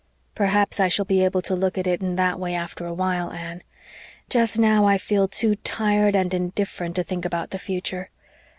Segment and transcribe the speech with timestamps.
[0.33, 3.29] "Perhaps I shall be able to look at it in that way after a while,
[3.31, 3.61] Anne.
[4.31, 8.09] Just now I feel too tired and indifferent to think about the future.